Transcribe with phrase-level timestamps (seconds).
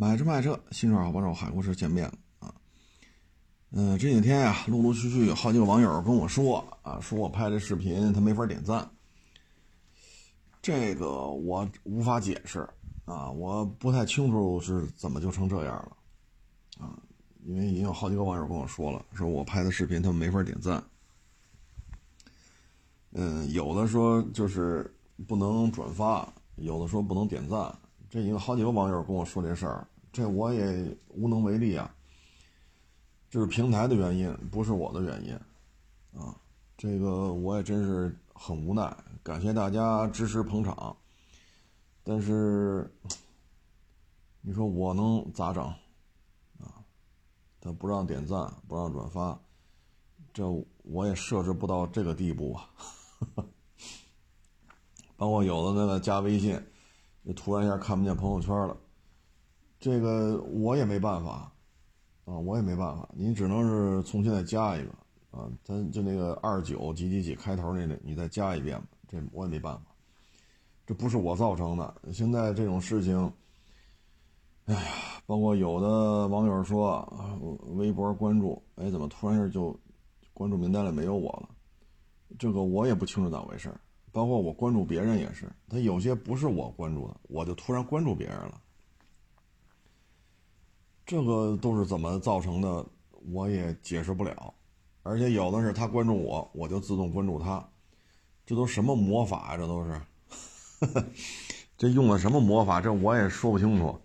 [0.00, 2.54] 买车卖车，新手好帮手，海阔车见面了啊。
[3.72, 8.88] 嗯，这几天呀，陆陆续续有好几个网友跟我说啊，说我拍的视频他没法点赞，
[10.62, 12.60] 这个我无法解释
[13.06, 15.96] 啊，我不太清楚是怎么就成这样了
[16.78, 16.96] 啊，
[17.44, 20.80] 因为已经有好几个网友跟我说了，说我拍的视频他们没法点赞。
[23.14, 24.94] 嗯，有的说就是
[25.26, 27.76] 不能转发，有的说不能点赞。
[28.10, 31.94] 这已经好几个网友跟我说这事儿，这我也无能为力啊。
[33.28, 35.34] 这是平台的原因，不是我的原因，
[36.18, 36.34] 啊，
[36.78, 38.96] 这个我也真是很无奈。
[39.22, 40.96] 感谢大家支持捧场，
[42.02, 42.90] 但是
[44.40, 45.62] 你说我能咋整？
[46.60, 46.80] 啊，
[47.60, 49.38] 他不让点赞，不让转发，
[50.32, 50.48] 这
[50.84, 52.70] 我也设置不到这个地步啊。
[55.18, 56.58] 包括有的那个加微信。
[57.24, 58.76] 就突然一下看不见朋友圈了，
[59.78, 61.52] 这个我也没办法，
[62.24, 64.90] 啊，我也没办法，你只能是重新再加一个，
[65.30, 69.82] 啊，咱就那个二九几几几开头那个，你再加一遍吧，这我也没办法，
[70.86, 71.94] 这不是我造成的。
[72.12, 73.32] 现在这种事情，
[74.64, 74.80] 哎呀，
[75.26, 77.38] 包括有的网友说啊，
[77.74, 79.78] 微博关注，哎，怎么突然一下就
[80.32, 81.48] 关注名单里没有我了？
[82.38, 83.74] 这个我也不清楚咋回事。
[84.18, 88.60] 包括我关注别人也是，他有些不是我关注的，我就突然关注别人了。
[91.06, 92.84] 这个都是怎么造成的，
[93.32, 94.52] 我也解释不了。
[95.04, 97.64] 而且有的是他关注我，我就自动关注他，
[98.44, 99.56] 这都什么魔法啊？
[99.56, 100.00] 这都是，
[101.78, 102.80] 这用的什么魔法？
[102.80, 104.00] 这我也说不清楚，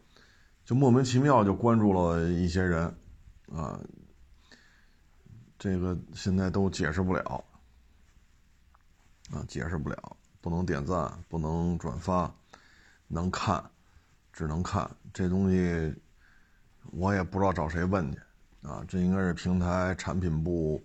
[0.64, 2.96] 就莫名其妙就关注了一些人，
[3.52, 3.82] 啊，
[5.58, 7.44] 这个现在都解释不了。
[9.32, 12.32] 啊，解释不了，不能点赞，不能转发，
[13.08, 13.64] 能看，
[14.34, 15.96] 只能看这东西，
[16.92, 18.20] 我也不知道找谁问去，
[18.62, 20.84] 啊，这应该是平台产品部，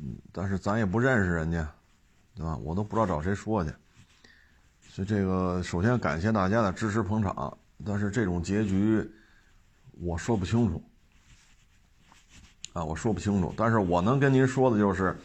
[0.00, 1.66] 嗯，但是咱也不认识人家，
[2.34, 2.56] 对吧？
[2.56, 3.72] 我都不知道找谁说去，
[4.88, 7.56] 所以这个首先感谢大家的支持捧场，
[7.86, 9.08] 但是这种结局
[9.92, 10.82] 我说不清楚，
[12.72, 15.16] 啊，我说不清楚，但是我能跟您说的就是。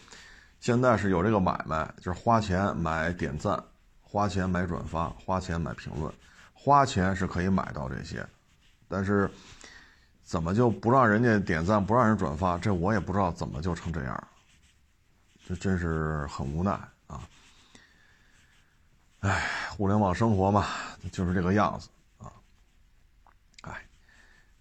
[0.59, 3.62] 现在是有这个买卖，就是花钱买点赞，
[4.02, 6.14] 花钱买转发，花钱买评论，
[6.53, 8.25] 花钱是可以买到这些，
[8.88, 9.30] 但是
[10.24, 12.58] 怎么就不让人家点赞，不让人转发？
[12.58, 14.28] 这我也不知道怎么就成这样，
[15.48, 16.72] 这真是很无奈
[17.08, 17.22] 啊！
[19.22, 20.68] 哎，互联网生活嘛，
[21.12, 22.31] 就是这个样子啊！
[23.62, 23.81] 哎，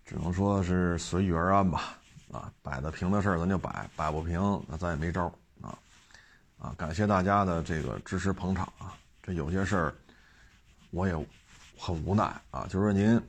[0.04, 1.98] 只能说是随遇而安吧。
[2.31, 5.32] 啊，摆得平的事儿咱就摆，摆不平那咱也没招。
[6.58, 8.92] 啊，感谢大家的这个支持捧场啊！
[9.22, 9.94] 这有些事儿
[10.91, 11.14] 我也
[11.78, 12.66] 很无奈啊。
[12.69, 13.22] 就是说您，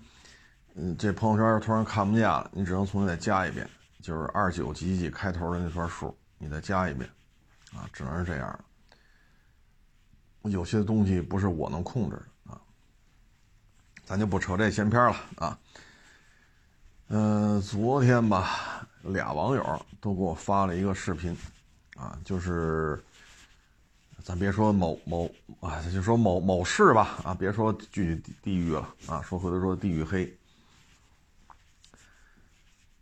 [0.73, 3.69] 嗯，这朋友圈突然看不见了，你只能重新再加一遍，
[4.01, 7.07] 就是二九几几开头的那串数，你再加一遍，
[7.72, 8.59] 啊，只能是这样。
[10.44, 12.59] 有些东西不是我能控制的啊。
[14.06, 15.59] 咱就不扯这闲篇了啊。
[17.09, 21.38] 嗯，昨天吧，俩网友都给我发了一个视频，
[21.96, 23.00] 啊，就是。
[24.24, 30.31] 咱别说某某啊，就说某某市吧啊，别说具体地域了啊，说回头说地域黑。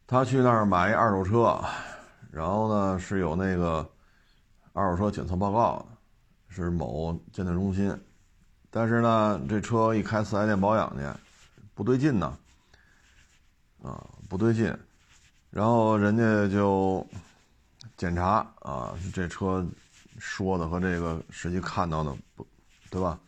[0.06, 1.62] 他去那儿买一二手车，
[2.32, 3.88] 然后呢是有那个
[4.72, 5.86] 二手车检测报告，
[6.48, 7.94] 是某鉴定中心，
[8.70, 11.04] 但是呢这车一开四 S 店保养去，
[11.74, 12.38] 不对劲呢，
[13.84, 14.74] 啊不对劲，
[15.50, 17.06] 然后人家就
[17.98, 19.66] 检查啊这车。
[20.18, 22.46] 说的和这个实际看到的不，
[22.90, 23.20] 对吧？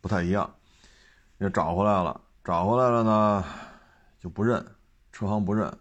[0.00, 0.48] 不太一样。
[1.38, 3.44] 也找回来了，找回来了呢，
[4.20, 4.64] 就不认，
[5.10, 5.76] 车行不认，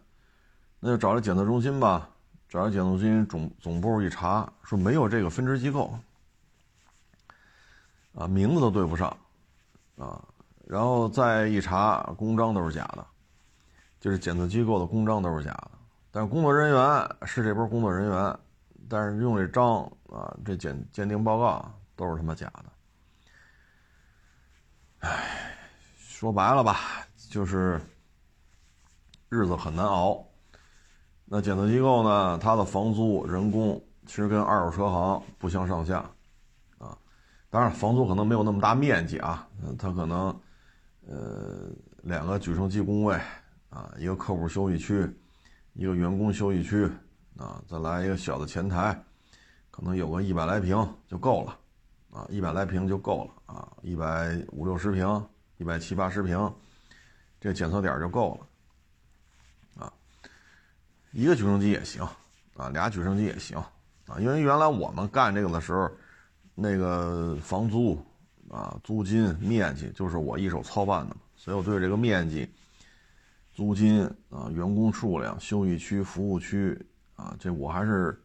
[0.79, 2.09] 那就找这检测中心吧。
[2.49, 5.93] 找这检测中心总总部一查，说没有这个分支机构，
[8.15, 9.15] 啊，名字都对不上，
[9.97, 10.19] 啊，
[10.65, 13.05] 然后再一查，公章都是假的，
[13.99, 15.71] 就是检测机构的公章都是假的，
[16.09, 18.39] 但工作人员是这波工作人员。
[18.89, 22.65] 但是用这章啊，这鉴鉴定报告都是他妈假的。
[24.99, 25.55] 唉，
[25.97, 26.77] 说白了吧，
[27.29, 27.79] 就是
[29.29, 30.23] 日子很难熬。
[31.25, 35.99] 那检测机构呢，它的房租、人工其实跟二手车行不相上下
[36.77, 36.97] 啊。
[37.49, 39.47] 当然，房租可能没有那么大面积啊，
[39.79, 40.37] 它可能
[41.07, 41.69] 呃
[42.03, 43.17] 两个举升机工位
[43.69, 45.09] 啊，一个客户休息区，
[45.73, 46.91] 一个员工休息区。
[47.37, 49.03] 啊，再来一个小的前台，
[49.71, 51.57] 可能有个一百来平就够了，
[52.11, 56.53] 啊，一百来平就够了啊，一百五六十平，一百七八十平，
[57.39, 59.93] 这检测点就够了，啊，
[61.11, 62.07] 一个举升机也行，
[62.55, 63.57] 啊，俩举升机也行，
[64.07, 65.89] 啊，因为原来我们干这个的时候，
[66.53, 67.97] 那个房租
[68.49, 72.47] 啊、租金、面积就是我一手操办的，所以我对这个面积、
[73.53, 76.77] 租金啊、员工数量、休息区、服务区
[77.21, 78.19] 啊，这我还是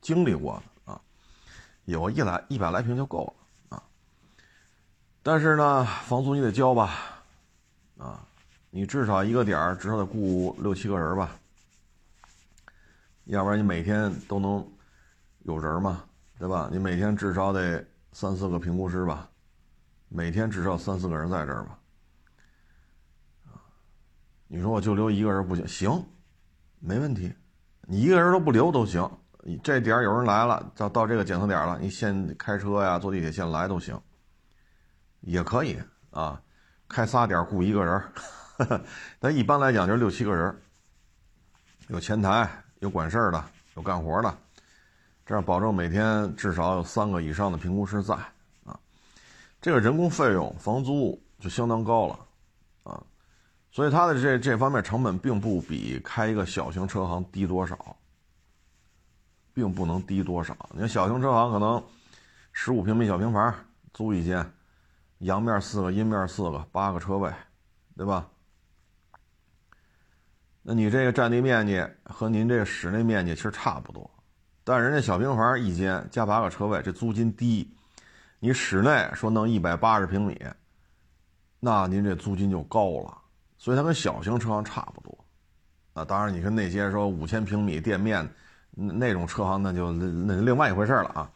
[0.00, 1.00] 经历过的啊，
[1.84, 3.82] 有一来一百来平就够了啊，
[5.22, 7.22] 但是呢，房租你得交吧，
[7.98, 8.26] 啊。
[8.74, 11.38] 你至少一个点儿，至少得雇六七个人吧，
[13.24, 14.66] 要不然你每天都能
[15.40, 16.02] 有人嘛，
[16.38, 16.70] 对吧？
[16.72, 19.28] 你每天至少得三四个评估师吧，
[20.08, 21.78] 每天至少三四个人在这儿吧，
[24.46, 25.68] 你说我就留一个人不行？
[25.68, 26.06] 行，
[26.78, 27.30] 没问题，
[27.92, 29.06] 你一个人都不留都行。
[29.62, 34.00] 这点儿有人来了，到到这个检测点了，你先开车呀，坐地铁先来都行，
[35.20, 35.78] 也可以
[36.10, 36.40] 啊，
[36.88, 38.02] 开仨点雇一个人。
[39.20, 40.58] 但一般来讲就是六七个人，
[41.88, 42.48] 有前台，
[42.78, 43.44] 有管事儿的，
[43.76, 44.34] 有干活的，
[45.26, 48.14] 这样保证每天至少有三个以上的评估师在
[48.64, 48.80] 啊。
[49.60, 52.18] 这个人工费用、房租就相当高了
[52.84, 53.02] 啊，
[53.72, 57.96] 所以它的这这方面成本并不比开一个小型车行低多少，
[59.54, 60.54] 并不能低多少。
[60.72, 61.82] 你看小型车行可能
[62.52, 63.54] 十五平米小平房
[63.94, 64.46] 租一间，
[65.20, 67.32] 阳面四个，阴面四个，八个车位，
[67.96, 68.28] 对吧？
[70.60, 74.08] 那你这个占地面积和您这个室内面积其实差不多，
[74.64, 77.74] 但人家小平房一间加八个车位，这租金低。
[78.38, 80.38] 你室内说弄一百八十平米，
[81.58, 83.21] 那您这租金就高了。
[83.62, 85.16] 所以它跟小型车行差不多。
[85.92, 88.28] 啊，当然你跟那些说五千平米店面
[88.72, 91.30] 那种车行，那就那另外一回事了啊。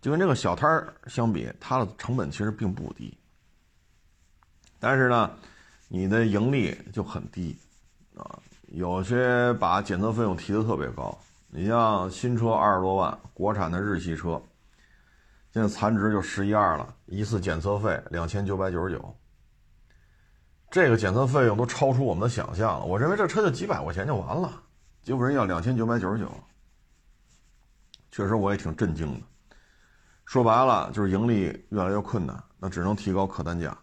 [0.00, 3.14] 就跟这个小摊儿相比，它的成本其实并不低，
[4.80, 5.30] 但是呢，
[5.88, 7.54] 你的盈利就很低
[8.16, 8.38] 啊。
[8.68, 11.18] 有些把检测费用提的特别高，
[11.50, 14.40] 你像新车二十多万，国产的日系车，
[15.52, 19.14] 现在残值就十一二了，一次检测费两千九百九十九，
[20.70, 22.84] 这个检测费用都超出我们的想象了。
[22.84, 24.62] 我认为这车就几百块钱就完了，
[25.02, 26.30] 结果人要两千九百九十九，
[28.10, 29.26] 确实我也挺震惊的。
[30.24, 33.76] 说白了就是盈利越来越困难，那只能提高客单价。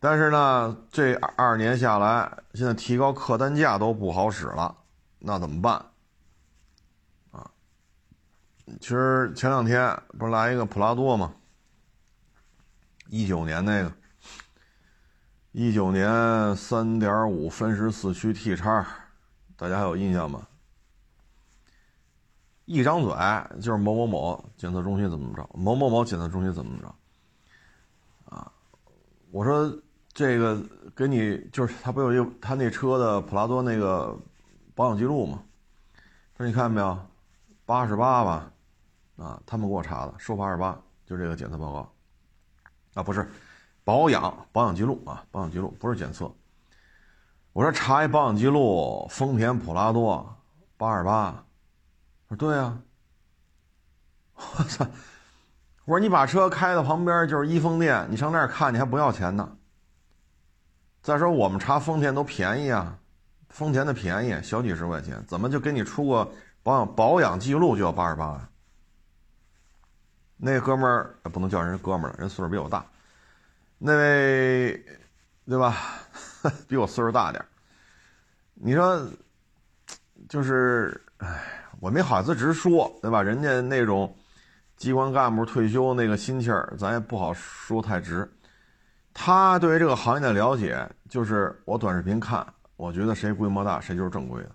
[0.00, 4.76] 但是呢，这二年下来，现在提高客单价都不好使了，
[5.18, 5.74] 那怎么办？
[7.30, 7.48] 啊，
[8.80, 11.32] 其实前两天不是来一个普拉多吗？
[13.08, 13.92] 一九年那个，
[15.52, 18.86] 一九年三点五分时四驱 T 叉，
[19.56, 20.46] 大家还有印象吗？
[22.64, 23.12] 一张嘴
[23.60, 26.94] 就是某某某检测中心怎么着，某某某检测中心怎么着，
[28.34, 28.52] 啊，
[29.30, 29.76] 我说。
[30.12, 30.60] 这个
[30.94, 34.18] 给你就是他不有一个他那车的普拉多那个
[34.74, 35.40] 保养记录吗？
[36.36, 36.98] 说你看见没有，
[37.64, 38.52] 八十八吧，
[39.16, 40.76] 啊，他们给我查的，说八十八，
[41.06, 41.92] 就这个检测报告，
[42.94, 43.26] 啊，不是
[43.84, 46.30] 保养保养记录啊，保养记录不是检测。
[47.52, 50.36] 我说查一保养记录，丰田普拉多
[50.76, 51.44] 八十八，
[52.28, 52.78] 说对啊，
[54.36, 54.86] 我操，
[55.84, 59.56] 我说你把车开到旁边就是一丰店，你上那儿看你还不要钱呢。
[61.02, 62.98] 再说我们查丰田都便宜啊，
[63.48, 66.30] 丰田的便宜小几十块钱，怎么就给你出个
[66.62, 68.48] 保养保养记录就要八十八啊？
[70.36, 72.84] 那哥们儿不能叫人哥们儿了，人岁数比我大，
[73.82, 74.84] 那位
[75.46, 75.74] 对吧？
[76.68, 77.42] 比我岁数大点
[78.54, 79.10] 你说
[80.28, 83.22] 就是哎，我没好意思直说对吧？
[83.22, 84.14] 人家那种
[84.76, 88.30] 机关干部退休那个心气儿，咱也不好说太直。
[89.14, 92.46] 他对于这个行业的了解，就是我短视频看，
[92.76, 94.50] 我觉得谁规模大，谁就是正规的。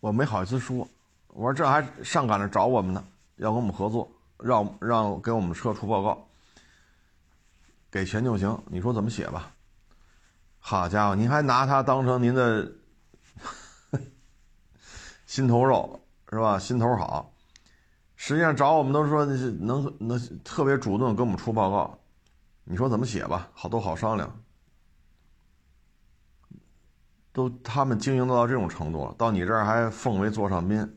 [0.00, 0.88] 我没好意思说，
[1.28, 3.04] 我说这还上赶着找我们呢，
[3.36, 6.26] 要跟我们合作，让让给我们车出报告，
[7.90, 8.62] 给钱就行。
[8.66, 9.52] 你说怎么写吧？
[10.58, 12.72] 好家伙，您还拿他当成您的
[15.26, 16.00] 心头肉
[16.30, 16.58] 是吧？
[16.58, 17.32] 心头好。
[18.16, 21.98] 实际上找我们都说能能特别主动给我们出报告，
[22.64, 23.48] 你说怎么写吧？
[23.52, 24.42] 好都好商量，
[27.32, 30.95] 都他们经营到这种程度了，到你这儿还奉为座上宾，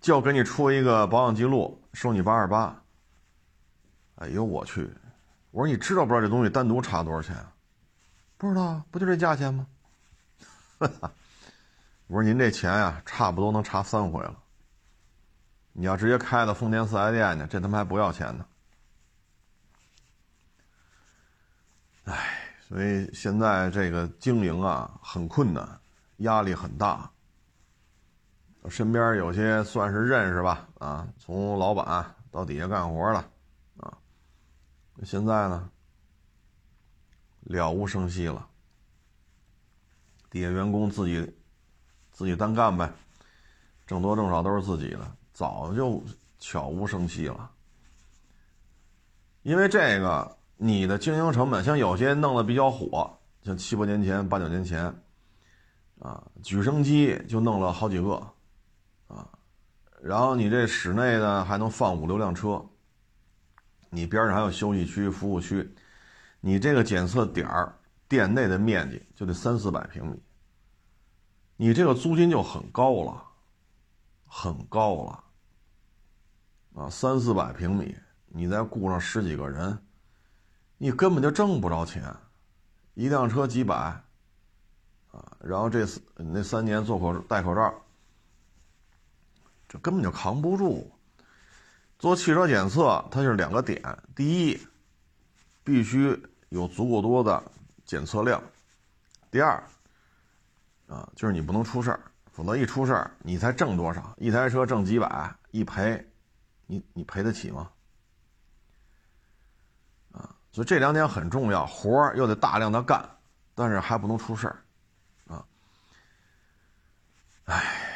[0.00, 2.82] 就给你出一个保养记录，收你八十八。
[4.16, 4.88] 哎呦我去！
[5.50, 7.36] 我说你知道不知道这东西单独差多少钱？
[8.36, 9.66] 不知道，不就这价钱吗？
[10.78, 14.36] 我说您这钱呀，差不多能差三回了。
[15.72, 18.46] 你要直接开到丰田四 S 店去，这他妈还不要钱呢。
[22.04, 25.80] 哎所以现在这个经营啊很困难，
[26.18, 27.10] 压力很大。
[28.68, 33.24] 身边有些算是认识吧，啊，从老板到底下干活了，
[33.76, 33.96] 啊，
[35.04, 35.70] 现在呢
[37.40, 38.46] 了无声息了，
[40.30, 41.34] 底下员工自己
[42.10, 42.92] 自己单干呗，
[43.86, 46.02] 挣多挣少都是自己的，早就
[46.38, 47.50] 悄无声息了。
[49.42, 54.92] 因为这个，你的经营成本，像有些弄得比较火，像七八年前、八九年前，
[56.00, 58.20] 啊，举升机就弄了好几个，
[59.08, 59.28] 啊，
[60.02, 62.64] 然后你这室内呢还能放五六辆车，
[63.90, 65.74] 你边上还有休息区、服务区，
[66.40, 70.22] 你这个检测点儿店内的面积就得三四百平米，
[71.56, 73.22] 你这个租金就很高了，
[74.26, 75.24] 很高了，
[76.74, 77.96] 啊，三四百平米。
[78.28, 79.78] 你再雇上十几个人，
[80.76, 82.14] 你根本就挣不着钱，
[82.92, 83.74] 一辆车几百，
[85.10, 85.86] 啊，然后这
[86.16, 87.72] 那三年做口戴口罩，
[89.68, 90.92] 这根本就扛不住。
[91.98, 93.82] 做汽车检测，它就是两个点：
[94.14, 94.60] 第一，
[95.64, 97.42] 必须有足够多的
[97.84, 98.38] 检测量；
[99.30, 99.62] 第二，
[100.86, 104.14] 啊，就是你不能出事儿，否则一出事儿，你才挣多少？
[104.18, 106.06] 一台车挣几百，一赔，
[106.66, 107.70] 你你赔得起吗？
[110.12, 113.08] 啊所以这两点很重要，活儿又得大量的干，
[113.54, 114.62] 但是还不能出事儿，
[115.26, 115.44] 啊，
[117.46, 117.95] 唉，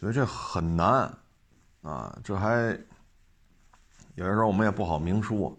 [0.00, 1.12] 所以这很难，
[1.82, 2.74] 啊，这还
[4.14, 5.54] 有的时候我们也不好明说，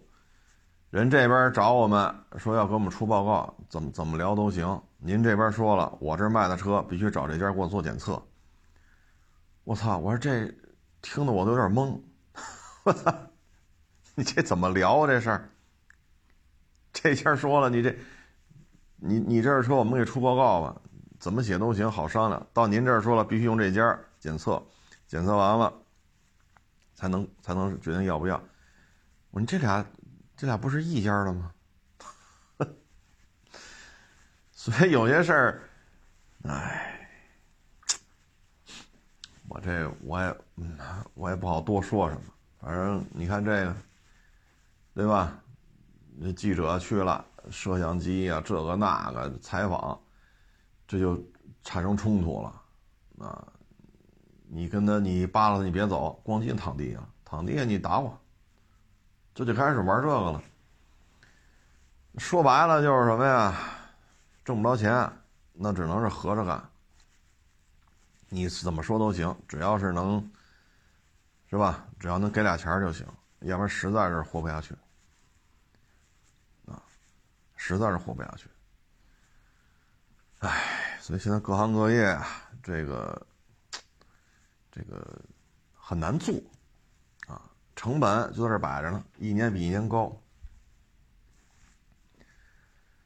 [0.90, 4.82] 人这边找我们说要给我们出报告，怎么怎么聊都行。
[4.98, 8.20] 您这边说了，我这卖的车必须找这家给我做检测。
[9.62, 9.96] 我操！
[9.98, 10.52] 我说这
[11.02, 12.00] 听得我都有点懵，
[12.82, 13.14] 我操！
[14.16, 15.48] 你这怎么聊啊这事儿？
[16.92, 17.96] 这家说了，你这，
[18.96, 20.76] 你你这车我们给出报告吧，
[21.20, 22.44] 怎么写都行，好商量。
[22.52, 24.64] 到您这儿说了，必须用这家检测，
[25.08, 25.74] 检测完了，
[26.94, 28.36] 才能才能决定要不要。
[29.32, 29.84] 我说你这俩，
[30.36, 31.52] 这俩不是一家的吗？
[34.54, 35.68] 所以有些事儿，
[36.44, 37.08] 哎，
[39.48, 40.36] 我这我也，
[41.14, 42.22] 我也不好多说什么。
[42.60, 43.76] 反正你看这个，
[44.94, 45.36] 对吧？
[46.16, 50.00] 那记者去了，摄像机啊，这个那个采访，
[50.86, 51.20] 这就
[51.64, 52.62] 产生冲突了。
[53.18, 53.52] 啊，
[54.54, 58.20] 你跟他，你扒拉他，你别走，光进躺地下，躺地下你打我，
[59.34, 60.42] 这就开始玩这个了。
[62.18, 63.58] 说白了就是什么呀？
[64.44, 65.10] 挣不着钱，
[65.54, 66.62] 那只能是合着干。
[68.28, 70.30] 你怎么说都行，只要是能，
[71.48, 71.86] 是吧？
[71.98, 73.06] 只要能给俩钱就行，
[73.40, 74.74] 要不然实在是活不下去。
[76.66, 76.82] 啊
[77.56, 78.48] 实在是活不下去，
[80.40, 82.26] 唉，所以现在各行各业啊，
[82.62, 83.26] 这个
[84.72, 85.22] 这个
[85.72, 86.34] 很难做
[87.28, 90.20] 啊，成本就在这摆着呢，一年比一年高，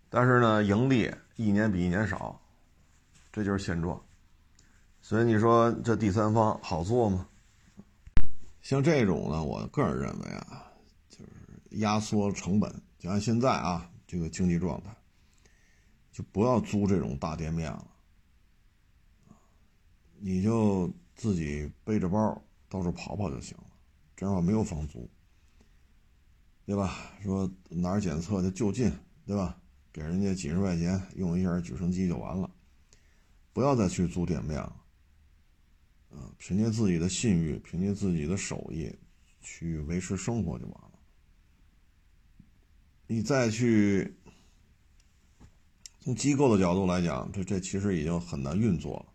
[0.08, 2.40] 但是呢，盈利一年比一年少，
[3.32, 4.00] 这就是现状。
[5.02, 7.28] 所以你说这第三方好做吗？
[8.62, 10.72] 像这种呢，我个人认为啊，
[11.10, 11.32] 就是
[11.78, 13.90] 压缩成本，就按现在啊。
[14.08, 14.96] 这个经济状态，
[16.12, 17.84] 就不要租这种大店面了，
[20.20, 23.64] 你就自己背着包到处跑跑就行了，
[24.14, 25.10] 这样的话没有房租，
[26.66, 27.12] 对吧？
[27.22, 28.92] 说哪儿检测就就近，
[29.24, 29.58] 对吧？
[29.92, 32.50] 给人家几十块钱用一下举升机就完了，
[33.54, 34.76] 不要再去租店面了，
[36.10, 38.94] 啊，凭借自己的信誉，凭借自己的手艺
[39.40, 40.92] 去维持生活就完了。
[43.06, 44.14] 你再去
[46.00, 49.06] 从机构的角度来讲，这这其实已经很难运作了，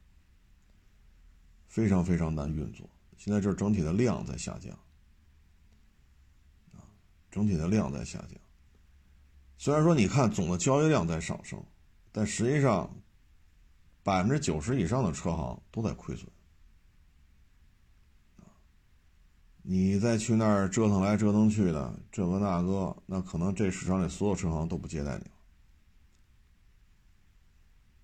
[1.72, 2.86] 非常非常难运作。
[3.18, 4.78] 现在就是整体的量在下降，
[6.74, 6.84] 啊，
[7.32, 8.38] 整体的量在下降。
[9.58, 11.64] 虽然说你看总的交易量在上升，
[12.12, 12.94] 但实际上
[14.04, 16.30] 百分之九十以上的车行都在亏损。
[19.62, 25.32] 你再去那儿折腾来折腾去的，这个那个，那可能这市场里所有车行都不接待你了。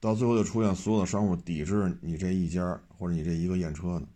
[0.08, 4.08] 到最后就出现所有的商户抵制你这一家或者你这一个验车的，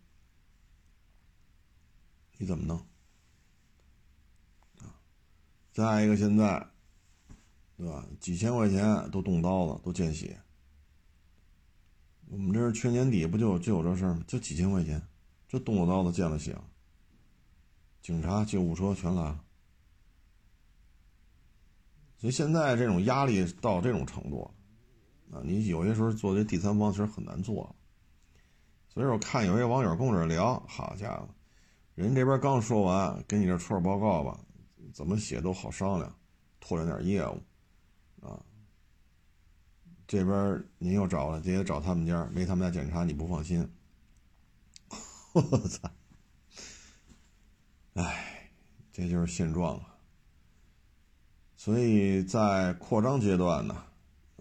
[2.38, 2.82] 你怎么弄？
[5.70, 6.66] 再一个现在，
[7.76, 8.06] 对吧？
[8.18, 10.40] 几千块钱都动刀子，都见血。
[12.30, 14.24] 我们这去年底不就就有这事儿吗？
[14.26, 15.06] 就几千块钱，
[15.46, 16.56] 就动了刀子，见了血。
[18.00, 19.44] 警察、救护车全来了，
[22.16, 24.50] 所以现在这种压力到这种程度，
[25.32, 27.74] 啊，你有些时候做这第三方其实很难做。
[28.88, 31.26] 所以我，看有些网友跟我这聊，好家伙，
[31.94, 34.38] 人这边刚说完，给你这出点报告吧，
[34.92, 36.14] 怎么写都好商量，
[36.60, 37.40] 拓展点业务，
[38.20, 38.38] 啊，
[40.06, 43.66] 这边您又找了，直接找他们家，没他们家检查你不放心，
[45.32, 45.90] 我操，
[47.94, 48.50] 哎，
[48.92, 49.96] 这就是现状啊。
[51.56, 53.82] 所以在扩张阶段呢，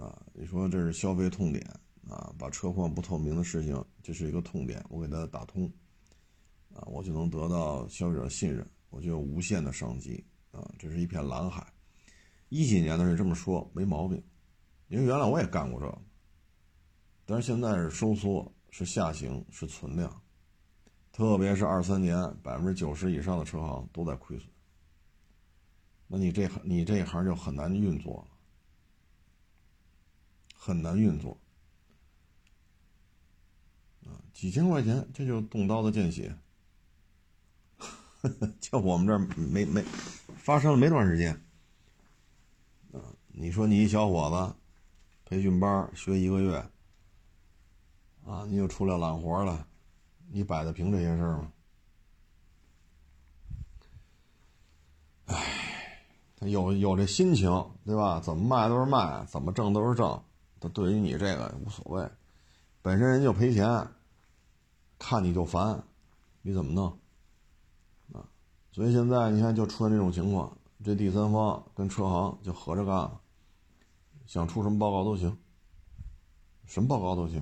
[0.01, 1.65] 啊，你说这是消费痛点。
[2.09, 5.71] 啊，把车况不透明的事情，这是一个痛点，我给它打通，
[6.73, 11.65] 啊，我就能得到消费者信任，我就有无限的商机，啊，这是一片蓝海。
[12.49, 14.21] 一几年的人这么说没毛病，
[14.87, 15.97] 因为原来我也干过这个，
[17.23, 20.21] 但是现在是收缩，是下行，是存量，
[21.13, 24.49] 特别是二三年，百分之九十以上的车行都在亏损，
[26.07, 28.30] 那你这行你这一行就很难运作了，
[30.63, 31.35] 很难运作。
[34.31, 36.37] 几千块钱，这就动刀子见血。
[38.61, 39.83] 就我们这儿没没
[40.35, 41.33] 发生了没多长时间。
[42.93, 44.55] 啊，你说你一小伙子，
[45.25, 46.57] 培训班学一个月，
[48.23, 49.67] 啊，你又出来揽活了，
[50.29, 51.51] 你摆得平这些事儿吗？
[55.25, 56.05] 哎，
[56.41, 57.49] 有有这心情，
[57.83, 58.19] 对吧？
[58.19, 60.23] 怎么卖都是卖，怎么挣都是挣。
[60.61, 62.09] 他对于你这个无所谓，
[62.81, 63.85] 本身人就赔钱。
[65.03, 65.83] 看你就烦，
[66.43, 66.87] 你怎么弄？
[68.13, 68.29] 啊，
[68.71, 73.19] 所以现在你看就出现这种情况，这第三方跟车行就合着干了，
[74.27, 75.35] 想出什么报告都行，
[76.67, 77.39] 什么报告都行，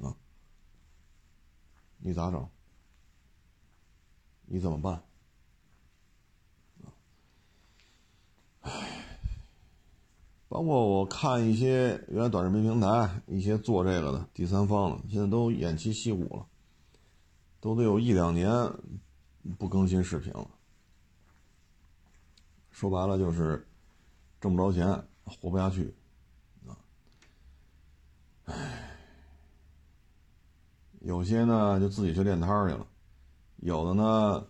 [0.00, 0.12] 啊，
[1.98, 2.48] 你咋整？
[4.46, 5.04] 你怎么办？
[8.62, 9.01] 唉，
[10.52, 16.46] 包括我看一些原来短视频平台一些做这个的第三方的，现在都偃旗息鼓了。
[17.58, 18.50] 都得有一两年
[19.56, 20.46] 不更新视频了，
[22.70, 23.66] 说白了就是
[24.42, 24.86] 挣不着钱，
[25.24, 25.94] 活不下去，
[26.66, 26.76] 啊，
[28.44, 28.90] 唉，
[31.00, 32.86] 有些呢就自己去练摊去了，
[33.56, 34.46] 有的呢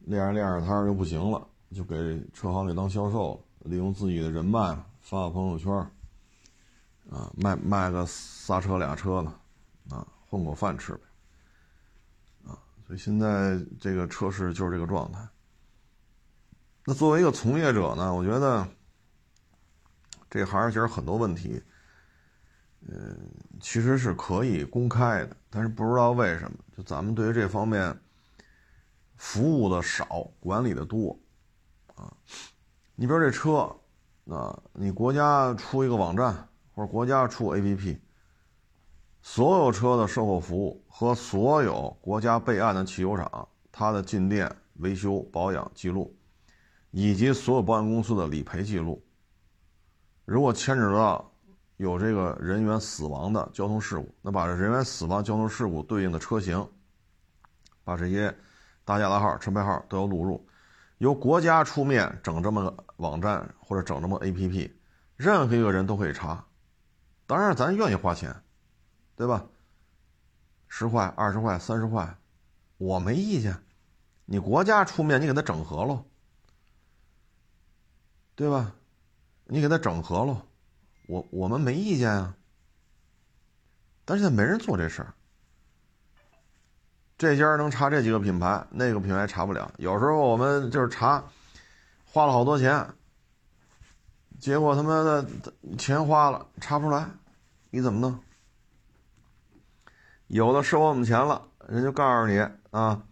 [0.00, 1.94] 练着练着摊儿就不行了，就给
[2.32, 4.76] 车行里当销售了，利用自己的人脉
[5.08, 5.72] 发个朋友圈，
[7.08, 11.00] 啊，卖卖个仨车俩车的，啊，混口饭吃呗。
[12.84, 15.24] 所以现在这个车市就是这个状态。
[16.84, 18.66] 那作为一个从业者呢，我觉得
[20.28, 21.62] 这行其实很多问题，
[22.88, 27.96] 嗯，其实是可以公开的，但是不知道为什么，就咱们对于这方面
[29.16, 31.16] 服务的少，管理的多，
[31.94, 32.12] 啊，
[32.96, 33.72] 你比如这车，
[34.30, 37.98] 啊，你国家出一个网站或者国家出 APP。
[39.22, 46.16] 所有车的售后服务和所有国家备案的汽修厂，它的进店维修保养记录，
[46.92, 49.04] 以及所有保险公司的理赔记录，
[50.24, 51.28] 如果牵扯到
[51.76, 56.64] 有这个人员死亡的交通事故，那把这人员死亡交通事故对应的车型，
[57.82, 58.32] 把这些
[58.84, 60.45] 大家的号、车牌号都要录入，
[60.98, 64.72] 由国家出面整这么个网站或者整这么 APP，
[65.16, 66.46] 任何一个人都可以查，
[67.26, 68.34] 当然咱愿意花钱。
[69.18, 69.46] 对吧？
[70.68, 72.18] 十块、二十块、三十块，
[72.76, 73.56] 我没意见。
[74.26, 76.04] 你国家出面，你给他整合喽，
[78.34, 78.74] 对吧？
[79.46, 80.42] 你给他整合喽，
[81.08, 82.36] 我我们没意见啊。
[84.04, 85.14] 但是现在没人做这事儿。
[87.18, 89.72] 这家能查这几个品牌，那个品牌查不了。
[89.78, 91.24] 有时候我们就是查，
[92.04, 92.86] 花了好多钱，
[94.38, 95.26] 结果他妈的
[95.78, 97.08] 钱花了查不出来，
[97.70, 98.18] 你怎么弄？
[100.26, 102.38] 有的收我们钱了，人就告诉你
[102.70, 103.02] 啊，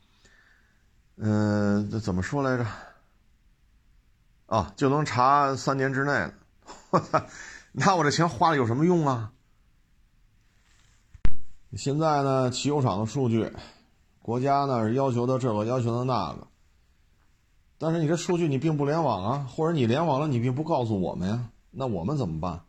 [1.17, 2.67] 嗯，这怎么说来着？
[4.47, 6.35] 啊，就能查三年之内的。
[6.90, 7.25] 我操，
[7.73, 9.33] 那我这钱花了有什么用啊？
[11.75, 13.51] 现在呢，汽油厂的数据，
[14.24, 16.46] 国家呢是要求的这个，要求的那个，
[17.76, 22.62] 但是你这数据你并不联网啊，或者你联网了，你并不告诉我们呀，那我们怎么办？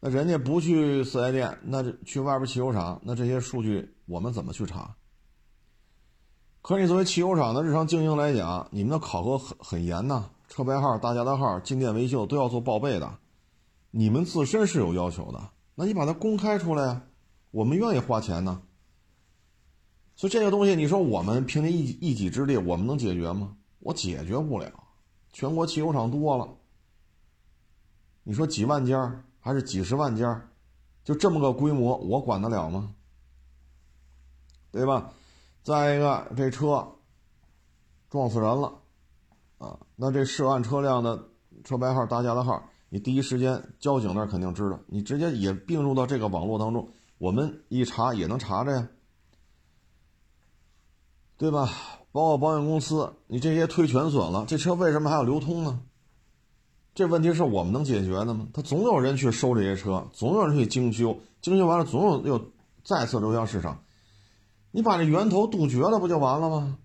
[0.00, 3.00] 那人家不去四 S 店，那去外边汽修厂。
[3.02, 4.94] 那这些数据我们怎么去查？
[6.60, 13.16] 可你作为汽修厂的日常经营来讲，你们的考核很很严呐，车牌号、大家的号、进店维修都要做报备的。
[13.92, 15.40] 你们自身是有要求的，
[15.74, 17.02] 那你把它公开出来呀，
[17.50, 18.60] 我们愿意花钱呢。
[20.16, 23.54] 所以这个东西，你说我们凭借一一己之力，我们能解决吗？
[23.80, 24.72] 我解决不了。
[25.32, 26.48] 全国汽油厂多了。
[28.24, 30.48] 你说几万家还是几十万家
[31.04, 32.94] 就这么个规模，我管得了吗？
[34.72, 35.12] 对吧？
[35.62, 36.94] 再一个，这车
[38.08, 38.72] 撞死人了，
[39.58, 41.28] 啊，那这涉案车辆的
[41.62, 48.88] 车牌号、大家的号，你第一时间交警那肯定知道，你直接也并入到这个网络当中，我们一查也能查着呀，
[51.38, 51.70] 对吧？
[52.12, 55.80] 包括保险公司，你这些推全损了，这车为什么还要流通呢？
[56.94, 58.48] 这问题是我们能解决的吗？
[58.54, 63.84] 他总有人去收这些车，总有人去精修，精修完了总有又再次流向市场。
[64.70, 66.78] 你把这源头杜绝了，不就完了吗？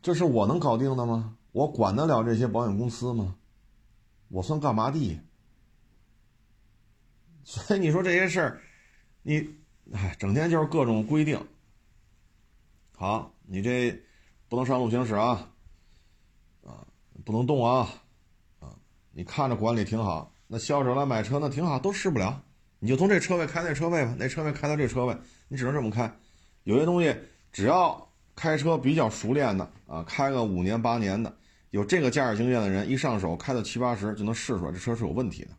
[0.00, 1.36] 这是我能搞定的吗？
[1.50, 3.34] 我管得了这些保险公司吗？
[4.28, 5.20] 我算干嘛的？
[7.42, 8.60] 所以你说这些事儿，
[9.22, 9.44] 你
[9.92, 11.44] 哎，整天就是各种规定。
[13.02, 14.00] 好，你这
[14.48, 15.50] 不能上路行驶啊，
[16.64, 16.86] 啊，
[17.24, 17.88] 不能动啊。
[18.60, 18.78] 啊
[19.10, 22.40] 你看着管理挺好，那消费者来买车那挺好，都试不了，
[22.78, 25.16] 你就从这车位开那车位吧，那车位开到这车位，
[25.48, 26.16] 你只能这么开。
[26.62, 27.12] 有些东西
[27.50, 31.36] 只要开车比较熟练的啊，开个五年八年的，
[31.70, 35.50] 有这个驾驶经验的人，一上手开到七八十就能试出来这车是有问题的。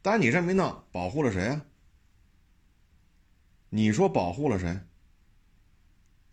[0.00, 1.62] 但是你这么一弄，保护了谁啊？
[3.68, 4.80] 你说保护了谁？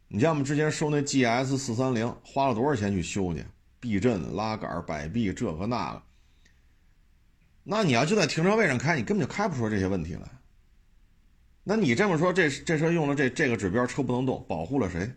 [0.10, 3.46] 你像我们之前收那 GS 四三零，花了多少钱去修去？
[3.80, 6.04] 避震、拉杆、摆臂，这个那个。
[7.63, 10.22] 那你要就在停车位上开，你根本就开不出这些问题来。
[11.63, 15.12] 那你这么说，这这车用了这这个指标，车不能动，保护了谁？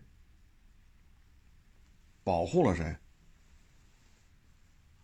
[2.24, 2.96] 保护了谁？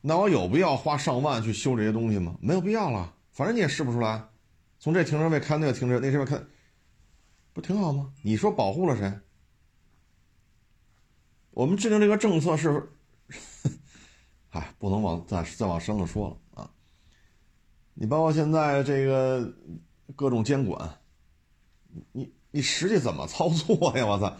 [0.01, 2.37] 那我有必要花上万去修这些东西吗？
[2.40, 4.29] 没有必要了，反正你也试不出来。
[4.81, 6.38] 从这停车位开那个停车，那车位开，
[7.53, 8.12] 不挺好吗？
[8.22, 9.12] 你说保护了谁？
[11.57, 12.87] 我们制定这个政策是，
[14.51, 16.71] 哎，不能往再再往深了说了啊。
[17.95, 19.55] 你包括现在这个
[20.14, 20.99] 各种监管，
[22.12, 24.05] 你你实际怎么操作呀？
[24.05, 24.37] 我操！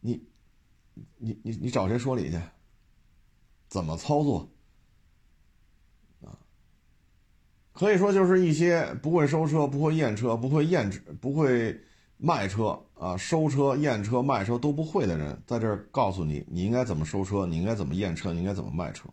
[0.00, 0.22] 你
[1.16, 2.38] 你你你找谁说理去？
[3.68, 4.52] 怎么操作？
[6.20, 6.36] 啊，
[7.72, 11.82] 可以说就是一些不会收车、不会验车、不会验车不会
[12.18, 19.08] 卖车啊，收车、验车、卖车都不会的人，在这儿告诉你，你应该怎么收车，你应该怎么验车，你应该怎么卖车。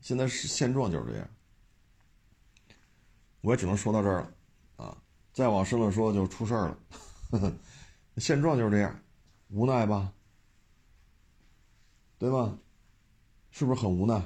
[0.00, 1.28] 现在是现状就是这样。
[3.40, 4.32] 我也只能说到这儿了，
[4.76, 4.96] 啊，
[5.32, 7.52] 再往深了说就出事儿了。
[8.18, 9.00] 现状就是这样，
[9.48, 10.12] 无奈吧，
[12.18, 12.56] 对吧？
[13.50, 14.22] 是不是很无奈？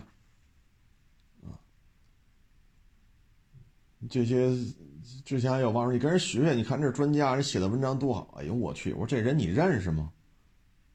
[4.08, 4.50] 这些
[5.24, 8.34] 之前还有网友，你跟人学学，你看这专家人写的文章多好。
[8.38, 10.12] 哎呦我去，我说这人你认识吗？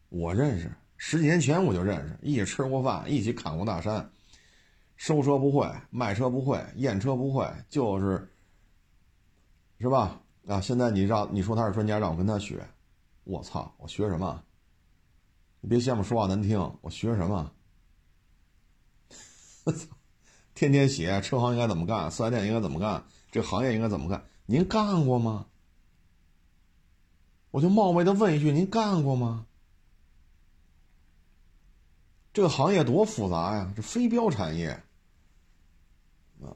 [0.09, 4.09] 我认识，十几年前我就认识，一起吃过饭，一起砍过大山。
[4.95, 8.31] 收车不会，卖车不会，验车不会，就是，
[9.79, 10.21] 是吧？
[10.47, 12.65] 啊，现在你让你说他是专家，让我跟他学，
[13.23, 14.43] 我操，我学什么？
[15.61, 17.51] 你别嫌我说话难听，我学什么？
[19.65, 19.87] 我操，
[20.55, 24.23] 天天写车行应该怎么干，四 S 店应该怎么干，这个行业应该怎么干？
[24.45, 25.47] 您干过吗？
[27.51, 29.45] 我就冒昧的问一句，您干过吗？
[32.33, 34.69] 这个行业多复杂呀，这非标产业。
[36.41, 36.55] 啊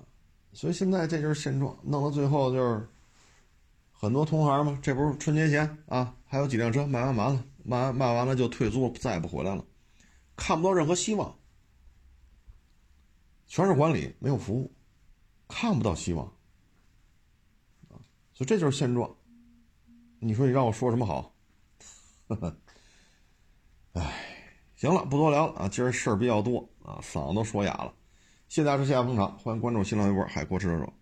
[0.53, 2.89] 所以现在这就是现状，弄到最后就是
[3.91, 9.63] 很多同行嘛，这不是春节前啊，还有几辆车卖完完了，卖完卖完了就退租，再也不回来了，
[10.35, 11.36] 看不到任何希望，
[13.47, 14.71] 全是管理没有服务，
[15.47, 16.31] 看不到希望，
[18.33, 19.09] 所以这就是现状。
[20.19, 21.33] 你说你让我说什么好？
[22.27, 22.57] 呵呵
[23.93, 24.13] 哎，
[24.75, 27.93] 行了，不多聊了啊，今儿事儿比较多啊，嗓子都说哑了。
[28.49, 30.93] 谢谢大家支持，谢谢捧场，欢迎关注新浪微博“海阔试车手”。